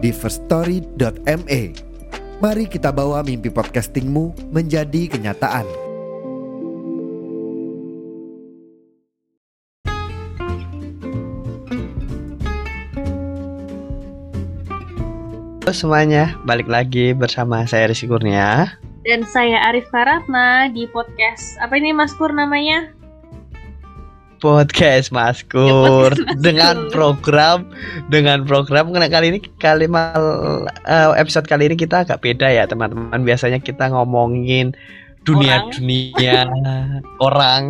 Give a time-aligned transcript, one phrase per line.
[0.00, 1.62] di firststory.me.
[2.40, 5.68] Mari kita bawa mimpi podcastingmu menjadi kenyataan.
[15.70, 18.74] Halo semuanya, balik lagi bersama saya Rizky Kurnia
[19.06, 22.90] Dan saya Arif Karatna di podcast Apa ini Mas Kur namanya?
[24.40, 27.58] Podcast Mas Kur Ya, podcast Mas dengan program
[28.08, 28.90] dengan program.
[28.90, 33.20] Karena kali ini kali mal eh, episode kali ini kita agak beda ya teman-teman.
[33.22, 34.72] Biasanya kita ngomongin
[35.28, 35.70] dunia Orang.
[35.76, 36.38] dunia
[37.28, 37.62] orang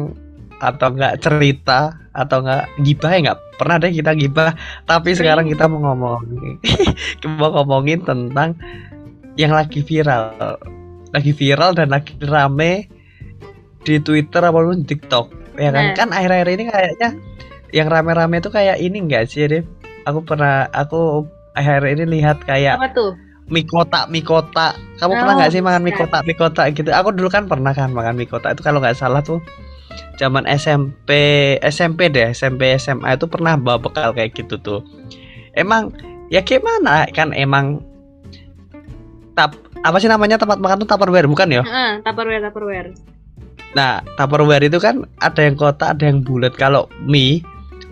[0.63, 4.53] atau enggak cerita atau enggak gibah ya enggak pernah deh kita gibah
[4.85, 6.61] tapi sekarang kita mau ngomongin
[7.41, 8.55] mau ngomongin tentang
[9.41, 10.59] yang lagi viral.
[11.11, 12.87] Lagi viral dan lagi rame
[13.83, 15.95] di Twitter ataupun di TikTok ya kan Nah.
[15.95, 17.09] kan akhir-akhir ini kayaknya
[17.71, 19.69] yang rame-rame itu kayak ini enggak sih Rif?
[20.03, 23.13] aku pernah aku akhir ini lihat kayak Apa tuh?
[23.47, 26.01] mie kotak mie kotak kamu pernah Oh, nggak sih makan mie bisa.
[26.01, 28.95] kotak mie kotak gitu aku dulu kan pernah kan makan mie kotak itu kalau nggak
[28.95, 29.43] salah tuh
[30.17, 31.11] zaman SMP
[31.61, 34.81] SMP deh SMP SMA itu pernah bawa bekal kayak gitu tuh
[35.53, 35.91] emang
[36.29, 37.83] ya gimana kan emang
[39.33, 42.89] tap apa sih namanya tempat makan tuh tupperware bukan ya Heeh, Tupperware, Tupperware
[43.75, 46.55] Nah, Tupperware itu kan ada yang kotak, ada yang bulat.
[46.59, 47.43] Kalau mie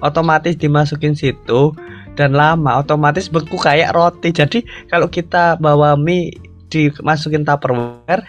[0.02, 1.74] otomatis dimasukin situ
[2.18, 4.34] dan lama otomatis beku kayak roti.
[4.34, 6.34] Jadi kalau kita bawa mie
[6.70, 8.26] dimasukin Tupperware,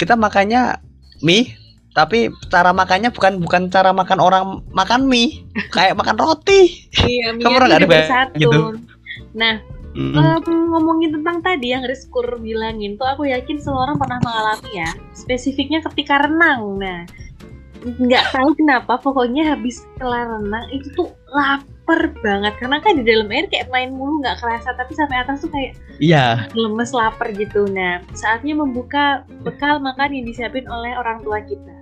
[0.00, 0.80] kita makannya
[1.20, 1.60] mie
[1.92, 5.44] tapi cara makannya bukan bukan cara makan orang makan mie,
[5.76, 6.88] kayak makan roti.
[7.04, 8.60] Iya, Kamu mie pernah nggak ada gitu?
[9.36, 9.60] Nah,
[9.92, 10.16] Mm-mm.
[10.16, 14.90] em, ngomongin tentang tadi yang Rizkur bilangin tuh aku yakin semua orang pernah mengalami ya
[15.12, 17.04] Spesifiknya ketika renang Nah,
[17.82, 23.28] nggak tahu kenapa pokoknya habis kelar renang itu tuh lapar banget Karena kan di dalam
[23.28, 27.70] air kayak main mulu nggak kerasa Tapi sampai atas tuh kayak Iya, lemes lapar gitu.
[27.70, 31.78] Nah, saatnya membuka bekal makan yang disiapin oleh orang tua kita.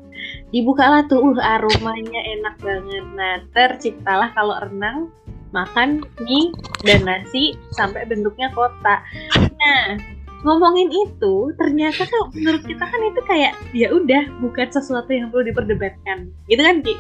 [0.53, 3.05] Dibukalah tuh, uh aromanya enak banget.
[3.17, 5.09] Nah, terciptalah kalau renang
[5.51, 6.55] makan mie
[6.87, 9.03] dan nasi sampai bentuknya kotak.
[9.37, 9.99] Nah,
[10.47, 15.51] ngomongin itu, ternyata kan menurut kita kan itu kayak ya udah bukan sesuatu yang perlu
[15.53, 16.31] diperdebatkan.
[16.49, 16.95] Gitu kan, Ki?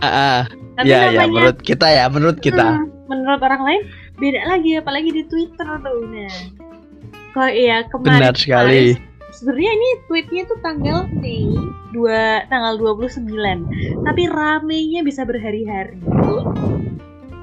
[0.00, 0.40] Ah, ah.
[0.80, 2.80] Tapi ya, ya, menurut kita ya, menurut kita.
[2.80, 3.82] Hmm, menurut orang lain
[4.16, 6.00] beda lagi apalagi di Twitter tuh.
[6.08, 6.36] Nah,
[7.36, 8.96] kok ya kemarin Benar sekali.
[9.30, 11.46] Sebenarnya ini tweetnya tuh tanggal Mei
[11.94, 14.02] 2 tanggal 29.
[14.02, 16.02] Tapi ramenya bisa berhari-hari.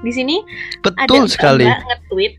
[0.03, 0.35] Di sini
[0.85, 1.65] ada Betul sekali.
[1.65, 2.33] mbak nge-tweet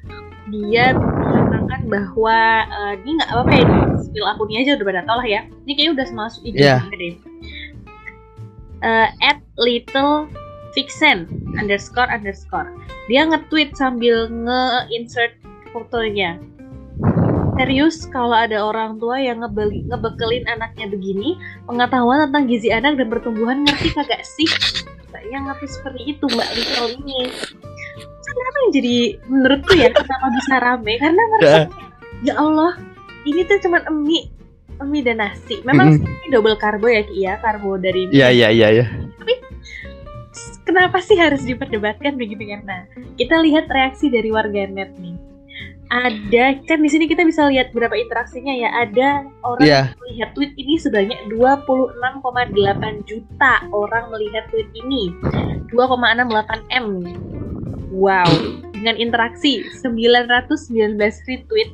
[0.48, 3.66] dia mengatakan bahwa eh, ini nggak apa-apa ya
[4.00, 5.40] spill akunnya aja udah pada tau lah ya.
[5.66, 7.14] Ini kayaknya udah masuk ide juga deh.
[8.78, 10.30] Eh, at little
[10.76, 11.26] vixen
[11.58, 12.70] underscore underscore
[13.08, 15.34] dia nge-tweet sambil nge-insert
[15.72, 16.36] fotonya
[17.58, 21.34] serius kalau ada orang tua yang ngebeli, ngebekelin anaknya begini
[21.66, 24.46] pengetahuan tentang gizi anak dan pertumbuhan ngerti kagak sih
[25.34, 27.34] yang ngerti seperti itu mbak Little ini
[28.22, 31.60] kenapa yang jadi menurutku ya kenapa bisa rame karena mereka
[32.22, 32.78] ya Allah
[33.26, 34.30] ini tuh cuman mie
[34.86, 36.06] mie dan nasi memang Mm-mm.
[36.06, 38.86] ini double karbo ya Ki ya karbo dari Iya, iya, iya, iya.
[40.62, 42.60] kenapa sih harus diperdebatkan begitu kan?
[42.68, 42.82] Nah,
[43.16, 45.27] kita lihat reaksi dari warganet nih.
[45.88, 48.68] Ada kan di sini kita bisa lihat berapa interaksinya ya.
[48.84, 49.80] Ada orang Iya.
[49.88, 55.16] yang melihat tweet ini sebanyak 26,8 juta orang melihat tweet ini.
[55.72, 57.08] 2,68 m.
[57.88, 58.28] Wow.
[58.76, 61.72] Dengan interaksi 919 retweet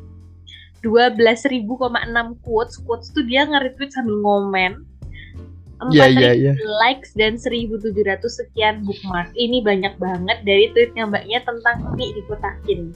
[0.87, 2.79] 12.000,6 quotes.
[2.87, 4.87] Quotes tuh dia nge-retweet sambil ngomen.
[5.91, 6.53] Iya, iya, iya.
[6.87, 7.93] likes dan 1700
[8.31, 9.35] sekian bookmark.
[9.37, 12.95] Ini banyak banget dari tweetnya mbaknya tentang mie dikotakin.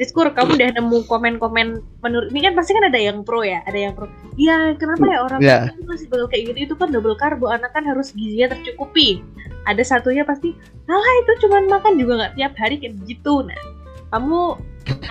[0.00, 1.66] Rizkur, kamu udah nemu komen-komen
[2.00, 4.08] menurut ini kan pasti kan ada yang pro ya, ada yang pro.
[4.40, 5.68] Ya, kenapa ya orang Ya.
[5.68, 6.72] itu masih bakal kayak gitu?
[6.72, 9.20] Itu kan double karbo, anak kan harus gizinya tercukupi.
[9.68, 10.56] Ada satunya pasti,
[10.88, 13.44] alah itu cuman makan juga nggak tiap hari kayak begitu.
[13.44, 13.60] Nah,
[14.08, 14.40] kamu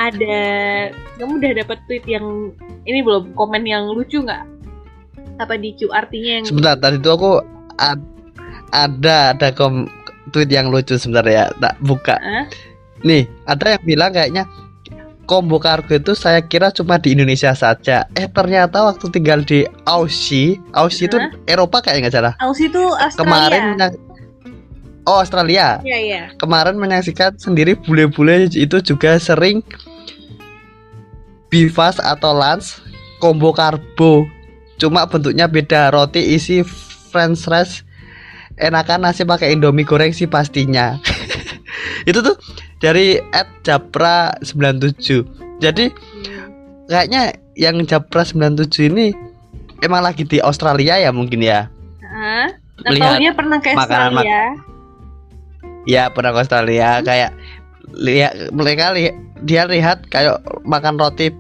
[0.02, 0.40] ada,
[1.22, 2.26] kamu udah dapat tweet yang
[2.90, 4.42] ini belum komen yang lucu nggak?
[5.38, 7.46] Apa di QRT-nya yang Sebentar, tadi itu aku
[7.78, 8.10] ad-
[8.74, 9.86] ada ada kom
[10.34, 11.46] tweet yang lucu sebentar ya.
[11.62, 12.18] Tak buka.
[12.18, 12.50] Hah?
[13.06, 14.50] Nih, ada yang bilang kayaknya
[15.30, 18.10] combo kargo itu saya kira cuma di Indonesia saja.
[18.18, 21.30] Eh ternyata waktu tinggal di Aussie, Aussie itu Hah?
[21.46, 22.34] Eropa kayak nggak salah.
[22.42, 23.22] Aussie itu Australia.
[23.22, 23.64] Kemarin
[25.10, 25.82] Oh Australia.
[25.82, 26.24] Iya iya.
[26.38, 29.66] Kemarin menyaksikan sendiri bule-bule itu juga sering
[31.50, 32.78] bifas atau lunch
[33.18, 34.30] combo karbo.
[34.78, 35.90] Cuma bentuknya beda.
[35.90, 36.62] Roti isi
[37.10, 37.82] french fries.
[38.60, 41.00] Enakan nasi pakai indomie goreng sih pastinya.
[42.04, 42.36] itu tuh
[42.78, 45.24] dari at Japra 97.
[45.60, 45.92] Jadi
[46.86, 47.22] kayaknya
[47.54, 49.12] yang Japra 97 ini
[49.80, 51.68] emang lagi di Australia ya mungkin ya.
[52.82, 54.44] Melihat dia pernah ke makanan- Australia?
[55.84, 57.32] Ya pernah ke Australia kayak
[57.90, 61.32] lihat mereka li- dia lihat kayak makan roti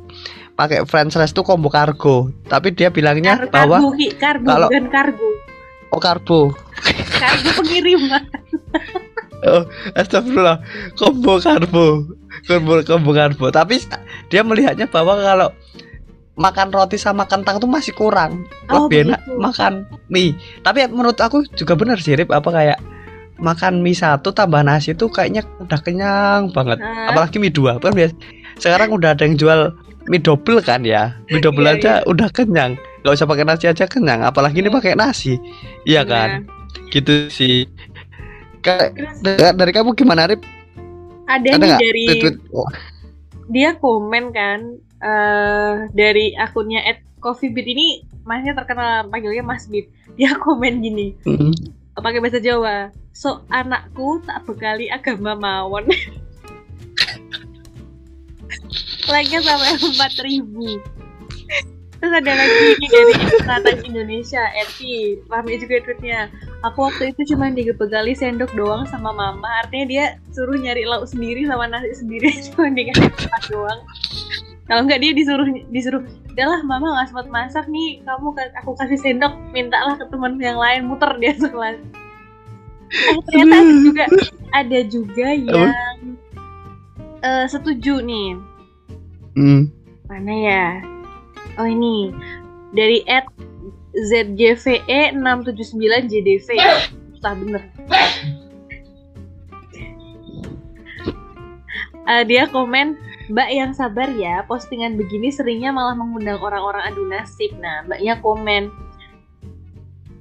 [0.55, 2.31] pakai french fries itu combo kargo.
[2.45, 5.27] Tapi dia bilangnya Kar- bahwa kargo, kargo kalau- bukan kargo.
[5.89, 6.39] oh karbo.
[7.09, 8.23] Kargo pengiriman.
[9.95, 10.59] Astagfirullah,
[10.95, 12.05] combo karbo.
[12.45, 13.45] Combo combo karbo.
[13.49, 13.79] Tapi
[14.27, 15.49] dia melihatnya bahwa kalau
[16.35, 18.47] makan roti sama kentang itu masih kurang.
[18.67, 19.39] Oh, Lebih enak begitu.
[19.39, 19.73] makan
[20.07, 20.31] mie.
[20.61, 22.79] Tapi menurut aku juga benar sih Rip, apa kayak
[23.39, 26.79] makan mie satu tambah nasi itu kayaknya udah kenyang banget.
[26.79, 27.15] Hah?
[27.15, 28.11] apalagi mie dua kan biasa
[28.59, 29.71] sekarang udah ada yang jual
[30.11, 33.87] mie double kan ya mie double Iya, aja udah kenyang nggak usah pakai nasi aja
[33.87, 35.39] kenyang apalagi ini pakai nasi
[35.87, 36.43] iya kan
[36.91, 37.63] gitu sih
[38.63, 40.41] Terus dari, dari kamu gimana Rip?
[41.29, 42.37] ada, ada nih dari tweet-tweet?
[42.49, 42.65] Oh,
[43.53, 44.59] dia komen kan
[44.99, 49.87] eh dari akunnya at Coffee Beat ini masnya terkenal panggilnya Mas Beat.
[50.17, 51.53] Dia komen gini, mm,
[51.95, 52.91] pakai bahasa Jawa.
[53.13, 55.87] So anakku tak bekali agama mawon.
[59.09, 60.45] Like-nya sampai 4000
[61.99, 63.13] Terus ada lagi ini dari
[63.43, 66.31] Selatan Indonesia, Eti, rame juga tweetnya.
[66.59, 69.47] Aku waktu itu cuma dibekali sendok doang sama mama.
[69.63, 73.79] Artinya dia suruh nyari lauk sendiri sama nasi sendiri, cuma dikasih tempat doang.
[74.67, 76.03] Kalau enggak dia disuruh disuruh,
[76.35, 80.59] udahlah mama nggak sempat masak nih, kamu ka- aku kasih sendok, mintalah ke teman yang
[80.59, 81.79] lain muter dia sekelas.
[82.89, 84.05] Eh, ternyata ada juga
[84.51, 85.97] ada juga yang
[87.23, 88.29] eh, setuju nih.
[89.39, 89.61] mm.
[90.09, 90.65] Mana ya?
[91.57, 92.13] Oh ini
[92.75, 93.25] dari at
[94.07, 96.47] ZJVE 679 JDV.
[97.17, 97.63] Susah bener.
[102.09, 102.97] Eh, dia komen
[103.29, 107.53] Mbak yang sabar ya, postingan begini seringnya malah mengundang orang-orang adu nasib.
[107.61, 108.73] Nah, mbaknya komen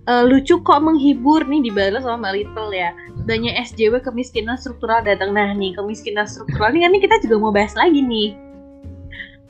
[0.05, 2.93] "Eh, lucu kok menghibur nih dibalas sama Mbak Little ya.
[3.25, 5.33] Banyak SJW kemiskinan struktural datang.
[5.33, 8.37] Nah nih kemiskinan struktural ini kan nih kita juga mau bahas lagi nih.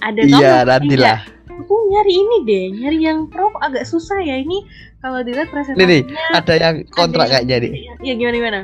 [0.02, 1.02] Ada iya ngerti nanti nggak?
[1.02, 1.20] lah
[1.58, 4.62] aku nyari ini deh nyari yang pro agak susah ya ini.
[4.98, 7.72] Kalau dilihat Nih, nih, presentasinya ada yang kontrak ada kayaknya nih
[8.02, 8.60] ya gimana gimana?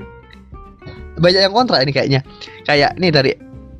[1.15, 2.21] Banyak yang kontrak ini kayaknya.
[2.67, 3.33] Kayak nih dari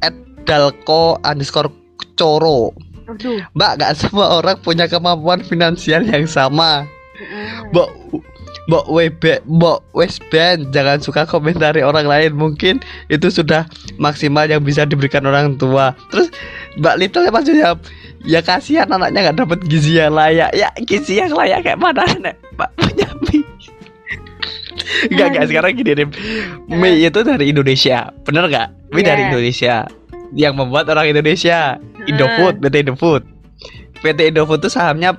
[0.07, 0.15] at
[0.47, 1.71] dalko underscore
[2.15, 2.71] coro
[3.09, 3.41] aduh.
[3.57, 6.89] Mbak gak semua orang punya kemampuan finansial yang sama.
[7.73, 7.89] Mbak
[8.65, 12.33] Mbak WB Mbak Westband jangan suka komentari orang lain.
[12.33, 12.81] Mungkin
[13.13, 13.69] itu sudah
[14.01, 15.93] maksimal yang bisa diberikan orang tua.
[16.09, 16.33] Terus
[16.75, 17.79] Mbak Little jawab
[18.25, 20.51] ya kasihan anaknya nggak dapat gizi yang layak.
[20.57, 22.35] Ya gizi yang layak kayak mana nek?
[22.57, 23.43] Mbak punya mie
[25.09, 26.11] Enggak, enggak, sekarang gini Rim
[26.67, 28.11] Mie itu dari Indonesia.
[28.27, 28.69] Bener nggak?
[28.91, 29.09] Mie Iya.
[29.15, 29.75] dari Indonesia.
[30.35, 31.79] Yang membuat orang Indonesia.
[32.11, 33.23] Indofood, PT Indofood.
[34.03, 35.17] PT Indofood itu sahamnya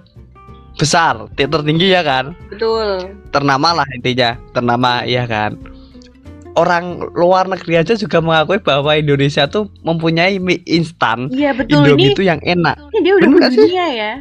[0.75, 2.35] besar, tertinggi ya kan?
[2.51, 3.15] betul.
[3.31, 5.55] Ternama lah intinya ternama ya kan
[6.55, 11.27] orang luar negeri aja juga mengakui bahwa Indonesia tuh mempunyai mie instan.
[11.31, 11.83] Iya betul.
[11.83, 12.75] Indomie ini, itu yang enak.
[12.95, 13.51] ini dia udah Bener
[13.91, 14.13] ya.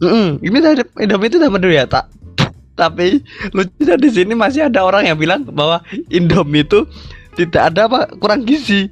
[0.00, 2.10] Mm-mm, ini dari Indomie itu udah mendunia tak
[2.80, 3.20] tapi
[3.52, 6.88] lucunya di sini masih ada orang yang bilang bahwa Indomie itu
[7.36, 8.88] tidak ada apa kurang gizi.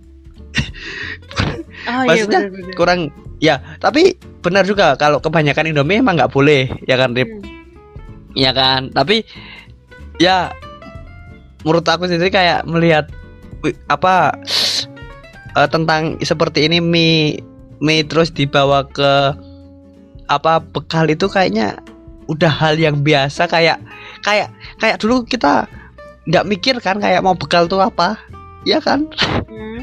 [1.89, 3.01] Oh iya Maksudnya, benar kurang
[3.41, 7.29] ya tapi benar juga kalau kebanyakan Indomie emang nggak boleh ya kan Rip?
[7.33, 7.41] Hmm.
[8.37, 8.93] ya kan?
[8.93, 9.25] Tapi
[10.21, 10.53] ya
[11.67, 13.11] menurut aku sendiri kayak melihat
[13.91, 14.37] apa
[15.59, 17.43] eh, tentang seperti ini mie
[17.83, 19.35] mie terus dibawa ke
[20.29, 21.81] apa bekal itu kayaknya
[22.29, 23.49] udah hal yang biasa.
[23.49, 23.81] Kayak
[24.23, 25.65] kayak kayak dulu kita
[26.29, 28.21] nggak mikir kan kayak mau bekal tuh apa
[28.69, 29.09] ya kan?
[29.49, 29.81] Hmm.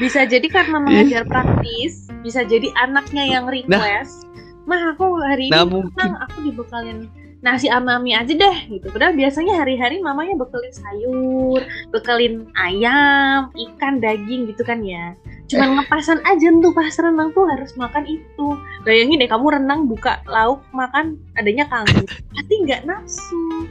[0.00, 4.24] bisa jadi karena mengajar praktis bisa jadi anaknya yang request.
[4.64, 6.16] Mah aku hari ini nah mungkin.
[6.16, 7.12] aku dibekalin
[7.42, 8.86] nasi sama mie aja deh gitu.
[8.88, 15.18] Padahal biasanya hari-hari mamanya bekalin sayur, bekalin ayam, ikan, daging gitu kan ya.
[15.50, 18.46] Cuman ngepasan aja tuh pas renang tuh harus makan itu.
[18.86, 23.66] Bayangin deh kamu renang buka lauk makan adanya kangkung, pasti nggak nafsu.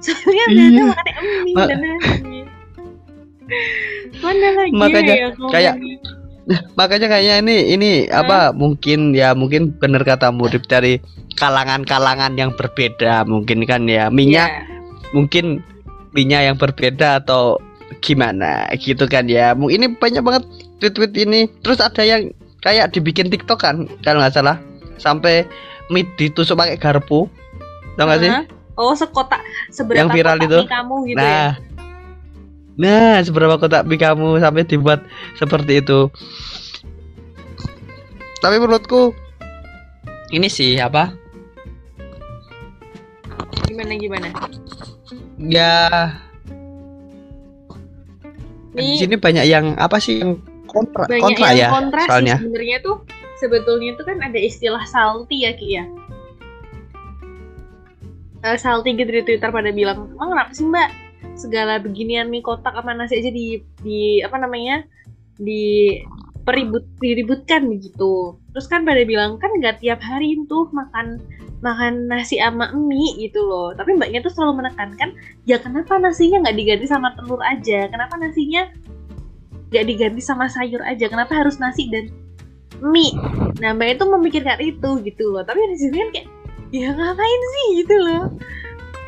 [0.00, 0.48] Soalnya Iya.
[0.48, 2.36] biasanya makannya mie dan nasi.
[4.24, 5.98] Mana lagi Makanya ya kayak- ini?
[6.78, 10.98] makanya kayaknya ini ini apa mungkin ya mungkin benar kata Murib dari
[11.36, 14.62] kalangan-kalangan yang berbeda mungkin kan ya minyak Iya.
[15.10, 15.62] mungkin
[16.10, 17.58] minyak yang berbeda atau
[18.00, 20.44] gimana gitu kan ya ini banyak banget
[20.78, 22.30] tweet-tweet ini terus ada yang
[22.60, 24.56] kayak dibikin TikTok kan kalau nggak salah
[24.96, 25.44] sampai
[25.88, 27.26] mie ditusuk pakai garpu
[27.96, 28.44] tau nggak sih Hah?
[28.80, 30.58] Oh, sekotak seberapa Yang viral itu?
[30.64, 31.52] kamu gitu ya.
[32.78, 35.00] Nah seberapa kotak mie kamu sampai dibuat
[35.38, 36.10] seperti itu
[38.40, 39.14] tapi menurutku
[40.30, 41.14] ini sih apa
[43.70, 44.28] Gimana gimana?
[45.38, 45.74] ya
[48.74, 52.34] di Nih, sini banyak yang apa sih yang kontra banyak kontra yang ya kontra sih
[52.38, 52.96] sebenarnya tuh
[53.40, 55.84] sebetulnya tuh kan ada istilah salty ya Ki ya.
[58.40, 60.90] Eh, salty gitu di Twitter pada bilang, "Emang kenapa sih, Mbak?
[61.36, 64.84] Segala beginian mie kotak apa nasi aja di di apa namanya?
[65.40, 65.96] di
[66.44, 71.20] peribut diributkan begitu." Terus kan pada bilang kan nggak tiap hari tuh makan
[71.60, 73.72] makan nasi sama mie gitu loh.
[73.76, 75.12] Tapi mbaknya tuh selalu menekankan,
[75.44, 77.88] ya kenapa nasinya nggak diganti sama telur aja?
[77.88, 78.64] Kenapa nasinya
[79.70, 81.06] nggak diganti sama sayur aja?
[81.06, 82.08] Kenapa harus nasi dan
[82.80, 83.12] mie?
[83.60, 85.44] Nah mbak itu memikirkan itu gitu loh.
[85.44, 86.26] Tapi di sini kan kayak,
[86.72, 88.24] ya ngapain sih gitu loh?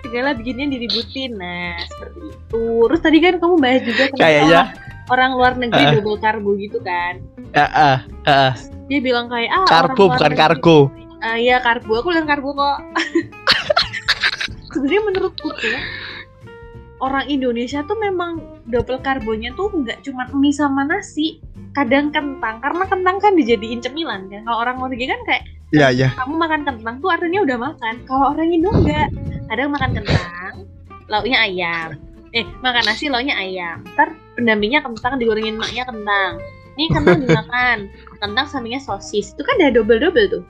[0.02, 1.38] Segala bikinnya diributin.
[1.38, 2.64] Nah seperti itu.
[2.84, 4.68] Terus tadi kan kamu bahas juga tentang kayaknya orang,
[5.08, 5.90] orang luar negeri Ah.
[5.94, 7.14] double karbo gitu kan?
[7.52, 8.52] ah, ah, ah.
[8.86, 10.78] Dia bilang kayak ah karbo bukan negeri- kargo
[11.22, 12.78] Ah iya karbo, aku bilang karbo kok.
[14.74, 15.78] Sebenarnya menurutku tuh
[16.98, 21.38] orang Indonesia tuh memang double karbonya tuh nggak cuma mie sama nasi,
[21.72, 24.42] kadang kentang karena kentang kan dijadiin cemilan kan.
[24.42, 25.42] Kalau orang luar negeri kan kayak
[25.72, 26.08] Iya iya.
[26.20, 27.94] kamu makan kentang tuh artinya udah makan.
[28.04, 29.08] Kalau orang Indo enggak,
[29.48, 30.52] kadang makan kentang,
[31.08, 31.88] lauknya ayam.
[32.36, 33.80] Eh makan nasi lauknya ayam.
[33.96, 36.40] Ntar pendampingnya kentang digorengin maknya kentang.
[36.76, 37.78] Ini kentang dimakan,
[38.20, 39.32] kentang sampingnya sosis.
[39.36, 40.44] Itu kan udah double double tuh,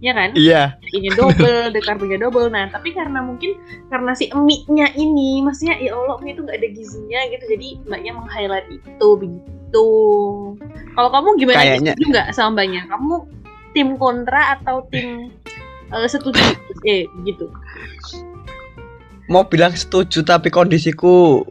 [0.00, 0.32] ya kan?
[0.32, 0.76] Iya.
[0.96, 2.48] ini double, the karbonya double.
[2.48, 3.60] Nah, tapi karena mungkin
[3.92, 8.12] karena si mie-nya ini, maksudnya ya Allah mie itu nggak ada gizinya gitu, jadi mbaknya
[8.16, 9.88] meng-highlight itu begitu.
[10.96, 11.60] Kalau kamu gimana?
[11.60, 12.88] Kayaknya- nggak sama mbaknya?
[12.88, 13.14] Kamu
[13.76, 15.28] tim kontra atau tim
[15.92, 16.40] eh, setuju?
[16.82, 17.50] Eh, gitu.
[19.26, 21.42] Mau bilang setuju tapi kondisiku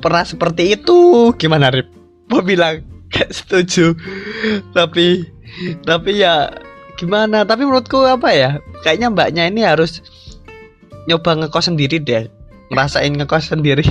[0.00, 1.28] pernah seperti itu.
[1.34, 1.92] Gimana Rip?
[2.26, 3.92] Mau bilang gak setuju.
[4.72, 5.28] tapi
[5.84, 6.50] tapi ya
[6.96, 7.44] gimana?
[7.44, 8.50] Tapi menurutku apa ya?
[8.80, 10.00] Kayaknya mbaknya ini harus
[11.04, 12.32] nyoba ngekos sendiri deh.
[12.72, 13.84] Ngerasain ngekos sendiri.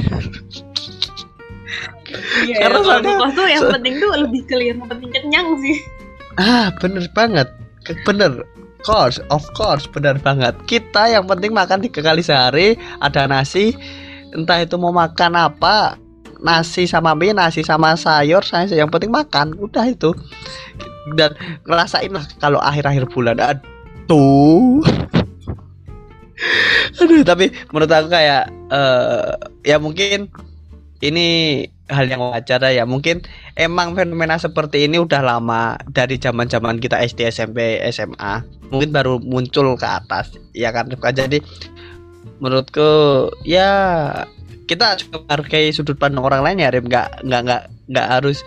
[2.42, 5.48] Iya, Karena kalau soalnya- ngekos tuh yang so- penting tuh lebih ke yang penting kenyang
[5.62, 5.78] sih.
[6.36, 7.48] Ah, bener banget.
[8.04, 8.44] Bener.
[8.86, 10.54] Course, of course, bener banget.
[10.70, 13.74] Kita yang penting makan tiga kali sehari, ada nasi.
[14.36, 15.98] Entah itu mau makan apa,
[16.44, 19.58] nasi sama mie, nasi sama sayur, saya yang penting makan.
[19.58, 20.14] Udah itu.
[21.18, 21.34] Dan
[21.66, 23.42] ngerasain lah kalau akhir-akhir bulan.
[23.42, 24.86] Aduh.
[27.02, 29.34] Aduh, tapi menurut aku kayak eh
[29.66, 30.30] ya mungkin
[31.00, 32.84] ini hal yang wajar ya.
[32.86, 38.90] Mungkin emang fenomena seperti ini udah lama dari zaman zaman kita SD SMP SMA mungkin
[38.90, 40.34] baru muncul ke atas.
[40.56, 41.42] Ya kan jadi
[42.42, 43.70] menurutku ya
[44.66, 47.64] kita harus menghargai sudut pandang orang lain ya Rif nggak nggak nggak
[47.94, 48.42] nggak harus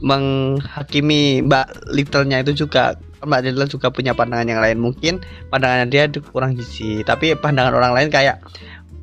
[0.00, 2.96] menghakimi Mbak Little-nya itu juga.
[3.20, 4.80] Mbak Little juga punya pandangan yang lain.
[4.80, 5.20] Mungkin
[5.52, 7.04] pandangan dia kurang gizi.
[7.04, 8.40] Tapi pandangan orang lain kayak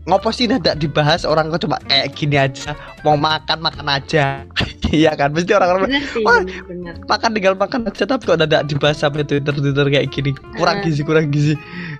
[0.07, 2.71] ngopo sih tidak dibahas orang kok cuma kayak gini aja
[3.03, 4.47] mau makan makan aja
[4.95, 6.39] iya kan mesti orang-orang Bener sih, Wah.
[6.41, 6.93] bener, bener.
[7.03, 10.83] makan tinggal makan aja tapi kok tidak dibahas sampai twitter twitter kayak gini kurang Ah.
[10.83, 11.53] gizi kurang gizi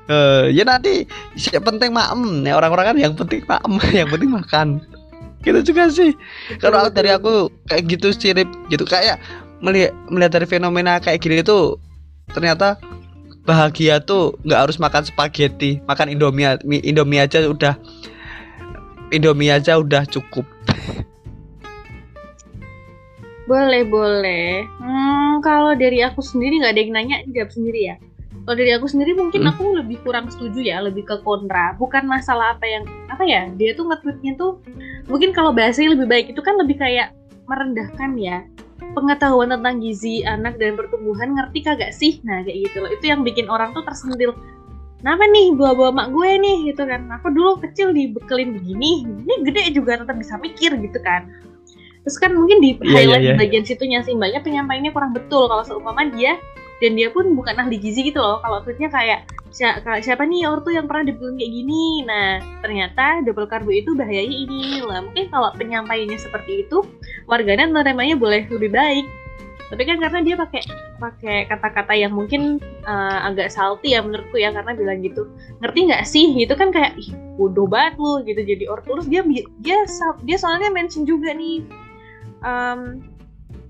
[0.07, 1.03] Eh, ya nanti
[1.51, 4.67] yang penting maem ya orang-orang kan yang penting maem yang penting makan
[5.43, 6.15] gitu juga sih
[6.57, 8.47] kalau dari aku kayak gitu sih Rip.
[8.67, 9.19] gitu kayak
[9.59, 11.75] melihat melihat dari fenomena kayak gini itu
[12.31, 12.79] ternyata
[13.47, 17.79] bahagia tuh nggak harus makan spaghetti makan indomie mi- indomie aja udah
[19.09, 20.43] indomie aja udah cukup
[23.47, 24.67] Boleh, boleh.
[24.75, 27.95] Hmm, kalau dari aku sendiri nggak ada yang nanya, jawab sendiri ya.
[28.43, 29.51] Kalau dari aku sendiri mungkin Hmm.
[29.55, 31.71] aku lebih kurang setuju ya, lebih ke kontra.
[31.79, 34.59] Bukan masalah apa yang apa ya, dia tuh nge-tweetnya tuh
[35.07, 37.15] mungkin kalau bahasanya lebih baik itu kan lebih kayak
[37.47, 38.43] merendahkan ya
[38.93, 42.21] pengetahuan tentang gizi anak dan pertumbuhan ngerti kagak sih?
[42.27, 42.89] Nah kayak gitu loh.
[42.93, 44.37] Itu yang bikin orang tuh tersentil.
[44.97, 47.05] Kenapa nih bawa-bawa mak gue nih gitu kan?
[47.21, 51.29] Aku dulu kecil dibekelin begini, ini gede juga tetap bisa mikir gitu kan.
[52.01, 53.31] Terus kan mungkin di Iya, iya, highlight iya.
[53.35, 56.39] di bagian situnya sih mbaknya penyampaiannya kurang betul kalau seumpama dia
[56.77, 58.37] dan dia pun bukan ahli gizi gitu loh.
[58.41, 61.83] Kalau tweetnya kayak "Sia- ka- siapa nih ortu yang pernah dibekelin kayak gini.
[62.05, 65.01] Nah ternyata double karbo itu bahayanya ini lah.
[65.05, 66.85] Mungkin kalau penyampaiannya seperti itu
[67.25, 69.07] warganet menerimanya boleh lebih baik
[69.67, 70.61] tapi kan karena dia pakai
[70.97, 75.27] pakai kata-kata yang mungkin uh, agak salty ya menurutku ya karena bilang gitu
[75.59, 79.21] ngerti nggak sih gitu kan kayak ih bodoh banget lu gitu jadi ortu terus dia
[79.59, 79.77] dia
[80.23, 81.67] dia soalnya mention juga nih
[82.47, 83.03] um,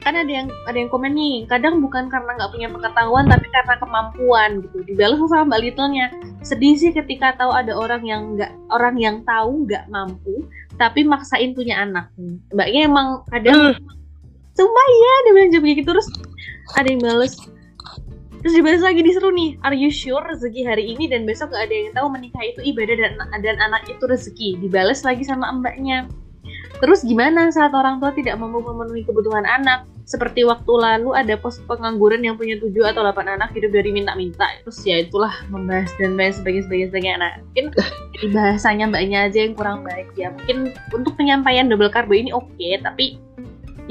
[0.07, 3.75] kan ada yang ada yang komen nih kadang bukan karena nggak punya pengetahuan tapi karena
[3.75, 4.77] kemampuan gitu.
[4.87, 6.07] Dibalas sama mbak Little-nya.
[6.47, 10.47] Sedih sih ketika tahu ada orang yang nggak orang yang tahu nggak mampu
[10.79, 12.07] tapi maksain punya anak.
[12.55, 13.75] Mbaknya emang kadang uh.
[14.55, 15.89] sumpah ya dia bilang juga gitu.
[15.91, 16.07] Terus
[16.79, 17.35] ada yang balas
[18.37, 21.73] terus dibalas lagi disuruh nih are you sure rezeki hari ini dan besok gak ada
[21.73, 24.55] yang tahu menikah itu ibadah dan dan anak itu rezeki?
[24.63, 26.07] Dibalas lagi sama mbaknya.
[26.79, 29.83] Terus gimana saat orang tua tidak mampu memenuhi kebutuhan anak?
[30.07, 34.47] Seperti waktu lalu ada pos pengangguran yang punya tujuh atau delapan anak hidup dari minta-minta.
[34.63, 36.87] Terus ya itulah membahas dan lain sebagainya sebagainya.
[36.87, 37.15] sebagainya.
[37.19, 37.65] Nah, mungkin
[38.35, 40.31] bahasanya mbaknya aja yang kurang baik ya.
[40.31, 43.19] Mungkin untuk penyampaian double carbo ini oke, okay, tapi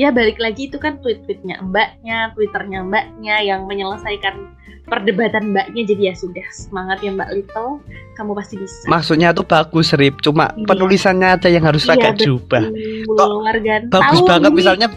[0.01, 4.57] ya balik lagi itu kan tweet-tweetnya mbaknya, twitternya mbaknya yang menyelesaikan
[4.87, 7.83] perdebatan mbaknya jadi ya sudah semangat ya mbak Little
[8.15, 10.63] kamu pasti bisa maksudnya tuh bagus Rip cuma iya.
[10.63, 12.65] penulisannya aja yang harus iya, agak diubah
[13.91, 14.59] bagus Tau banget nih.
[14.63, 14.89] misalnya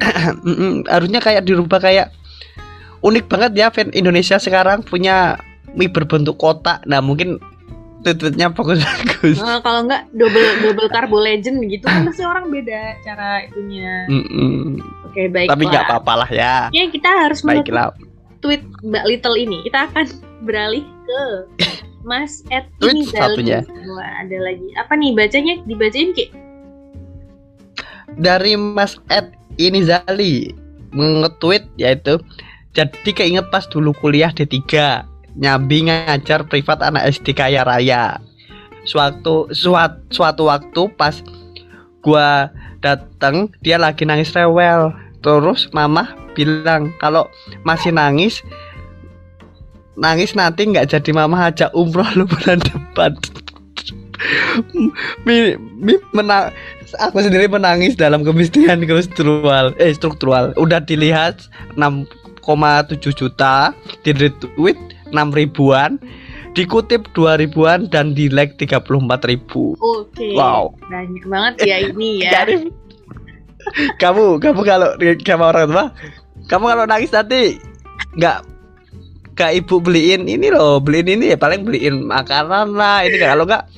[0.92, 2.14] harusnya kayak dirubah kayak
[3.02, 5.38] unik banget ya fan Indonesia sekarang punya
[5.76, 7.38] mie berbentuk kotak nah mungkin
[8.02, 12.94] tweetnya bagus bagus nah, kalau enggak double double carbo legend gitu kan pasti orang beda
[13.02, 14.58] cara itunya mm -mm.
[15.10, 17.90] oke baik tapi nggak apa-apa lah ya ya kita harus baiklah
[18.38, 20.06] tweet Mbak Little ini kita akan
[20.46, 21.22] beralih ke
[22.06, 23.66] Mas Ed ini satunya.
[24.22, 24.70] Ada lagi.
[24.78, 25.60] Apa nih bacanya?
[25.66, 26.30] Dibacain Ki?
[28.18, 30.50] Dari Mas Ed ini Zali
[30.94, 32.18] nge-tweet yaitu
[32.74, 34.58] jadi keinget pas dulu kuliah D3
[35.38, 38.18] nyambi ngajar privat anak SD kaya raya.
[38.82, 41.20] Suatu suatu, suatu waktu pas
[42.02, 42.50] gua
[42.82, 44.94] dateng dia lagi nangis rewel.
[45.22, 47.26] Terus mama bilang kalau
[47.66, 48.46] masih nangis
[49.98, 53.18] nangis nanti nggak jadi mama aja umroh lu bulan depan
[55.26, 56.50] mi, mi menang
[56.98, 60.54] aku sendiri menangis dalam kemiskinan struktural eh struktural.
[60.58, 61.46] Udah dilihat
[61.78, 64.78] 6,7 juta di retweet
[65.12, 66.00] 6 ribuan
[66.56, 68.88] dikutip 2 ribuan dan di like 34
[69.30, 69.78] ribu.
[69.78, 70.16] Oke.
[70.16, 70.32] Okay.
[70.34, 70.74] wow.
[70.90, 72.46] Banyak banget ya ini ya.
[74.00, 75.86] Kamu kamu kalau sama orang tua
[76.48, 77.60] kamu kalau nangis nanti
[78.16, 78.38] nggak
[79.38, 83.70] ke ibu beliin ini loh beliin ini ya paling beliin makanan lah ini kalau nggak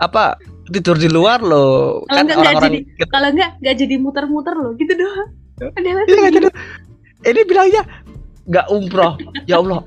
[0.00, 0.38] apa
[0.72, 2.04] tidur di luar loh.
[2.08, 5.30] Kan orang-orang kalau nggak nggak jadi muter-muter loh gitu doang.
[5.78, 6.50] Ini,
[7.24, 7.82] ini bilangnya
[8.44, 9.16] nggak umroh.
[9.48, 9.84] Ya Allah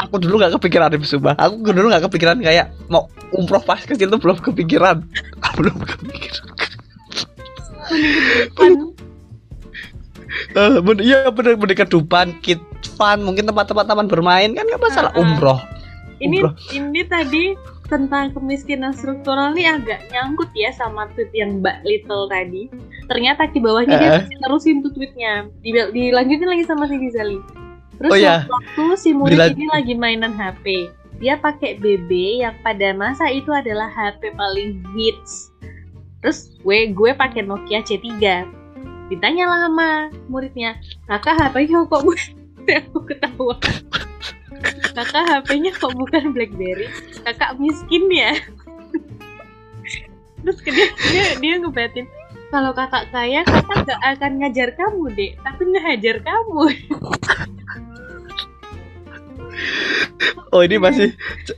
[0.00, 1.34] aku dulu nggak kepikiran nih sumpah.
[1.36, 5.04] Aku dulu nggak kepikiran kayak mau umroh pas kecil tuh belum kepikiran.
[5.58, 6.50] Belum kepikiran.
[10.56, 12.58] Uh, ben iya bener bener kedupan kit
[12.96, 15.12] fun mungkin tempat-tempat taman bermain kan nggak masalah.
[15.14, 15.60] Uh, umroh.
[16.18, 16.52] Ini umroh.
[16.72, 17.44] ini tadi
[17.86, 22.72] tentang kemiskinan struktural ini agak nyangkut ya sama tweet yang Mbak Little tadi.
[23.08, 24.00] Ternyata di bawahnya uh.
[24.00, 25.48] dia masih terusin tuh tweetnya.
[25.64, 27.38] dilanjutin lagi sama si Gizali.
[28.00, 28.42] Terus oh, ya.
[28.48, 29.52] waktu si murid Bila...
[29.54, 30.90] ini lagi mainan HP,
[31.22, 35.54] dia pakai BB yang pada masa itu adalah HP paling hits.
[36.24, 38.08] Terus gue gue pakai Nokia C3
[39.12, 39.88] ditanya lah sama
[40.32, 42.32] muridnya kakak HP-nya kok bukan
[42.80, 43.56] aku ketawa
[44.94, 46.88] kakak HP-nya kok bukan BlackBerry?
[47.24, 48.32] Kakak miskin ya?
[50.44, 52.06] Terus dia dia, dia ngebatin
[52.52, 55.32] kalau kakak kaya kakak gak akan ngajar kamu dek.
[55.42, 56.62] Tapi ngajar kamu.
[60.54, 61.10] Oh ini masih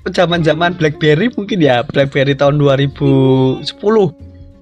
[0.08, 1.84] zaman zaman BlackBerry mungkin ya?
[1.84, 3.60] BlackBerry tahun 2010